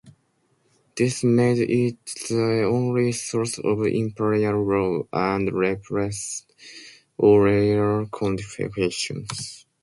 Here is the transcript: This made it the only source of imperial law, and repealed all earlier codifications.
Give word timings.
This 0.97 1.23
made 1.23 1.59
it 1.59 2.03
the 2.27 2.63
only 2.67 3.11
source 3.11 3.59
of 3.59 3.83
imperial 3.85 4.65
law, 4.67 5.03
and 5.13 5.53
repealed 5.53 6.15
all 7.19 7.45
earlier 7.47 8.05
codifications. 8.05 9.65